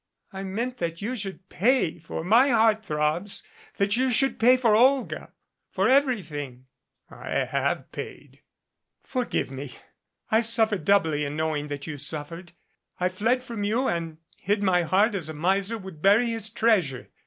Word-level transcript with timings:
I 0.33 0.41
meant 0.41 0.77
that 0.79 0.99
you 1.03 1.15
should 1.15 1.47
pay 1.47 1.99
for 1.99 2.23
my 2.23 2.49
heart 2.49 2.83
throbs 2.83 3.43
that 3.77 3.95
you 3.97 4.09
should 4.09 4.39
pay 4.39 4.57
for 4.57 4.75
Olga 4.75 5.31
for 5.69 5.87
everything." 5.87 6.65
336 7.09 7.13
DUO 7.13 7.17
"I 7.35 7.45
have 7.45 7.91
paid." 7.91 8.41
"Forgive 9.03 9.51
me. 9.51 9.75
I 10.31 10.39
suffered 10.39 10.85
doubly 10.85 11.23
in 11.23 11.35
knowing 11.35 11.67
that 11.67 11.85
you 11.85 11.99
suffered. 11.99 12.53
I 12.99 13.09
fled 13.09 13.43
from 13.43 13.63
you 13.63 13.87
and 13.87 14.17
hid 14.37 14.63
my 14.63 14.81
heart 14.81 15.13
as 15.13 15.29
a 15.29 15.35
miser 15.35 15.77
would 15.77 16.01
bury 16.01 16.31
his 16.31 16.49
treasure. 16.49 17.09